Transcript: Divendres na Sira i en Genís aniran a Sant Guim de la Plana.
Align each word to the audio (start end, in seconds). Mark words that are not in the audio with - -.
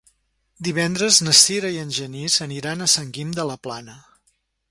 Divendres 0.67 1.19
na 1.25 1.33
Sira 1.41 1.69
i 1.75 1.77
en 1.81 1.93
Genís 1.99 2.39
aniran 2.47 2.81
a 2.81 2.89
Sant 2.97 3.13
Guim 3.19 3.35
de 3.41 3.49
la 3.53 3.59
Plana. 3.67 3.99